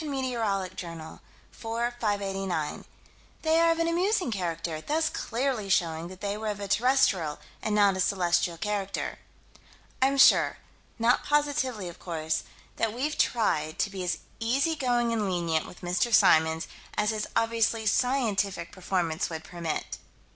Met. 0.03 0.23
Jour._, 0.31 1.19
4 1.51 1.91
589: 2.01 2.85
"They 3.43 3.59
are 3.59 3.69
of 3.69 3.77
an 3.77 3.87
amusing 3.87 4.31
character, 4.31 4.81
thus 4.81 5.09
clearly 5.09 5.69
showing 5.69 6.07
that 6.07 6.21
they 6.21 6.35
were 6.35 6.47
of 6.47 6.59
a 6.59 6.67
terrestrial 6.67 7.37
and 7.61 7.75
not 7.75 7.95
a 7.95 7.99
celestial 8.01 8.57
character." 8.57 9.19
I'm 10.01 10.17
sure 10.17 10.57
not 10.97 11.23
positively, 11.23 11.87
of 11.87 11.99
course 11.99 12.41
that 12.77 12.93
we've 12.93 13.15
tried 13.15 13.77
to 13.77 13.91
be 13.91 14.03
as 14.03 14.17
easygoing 14.39 15.13
and 15.13 15.29
lenient 15.29 15.67
with 15.67 15.81
Mr. 15.81 16.11
Symons 16.11 16.67
as 16.97 17.11
his 17.11 17.27
obviously 17.35 17.85
scientific 17.85 18.71
performance 18.71 19.29
would 19.29 19.43
permit. 19.43 19.99